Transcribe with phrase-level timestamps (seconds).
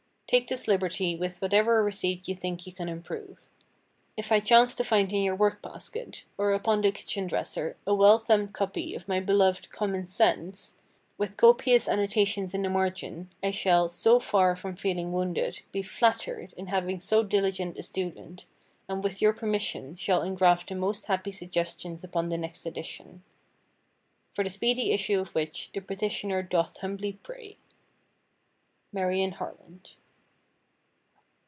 [0.27, 3.37] Take this liberty with whatever receipt you think you can improve.
[4.15, 7.93] If I chance to find in your work basket, or upon the kitchen dresser, a
[7.93, 10.75] well thumbed copy of my beloved "Common Sense,"
[11.17, 16.53] with copious annotations in the margin, I shall, so far from feeling wounded, be flattered
[16.55, 18.45] in having so diligent a student,
[18.87, 23.21] and, with your permission, shall engraft the most happy suggestions upon the next edition.
[24.31, 27.57] For the speedy issue of which, the petitioner doth humbly pray.
[28.93, 29.95] MARION HARLAND.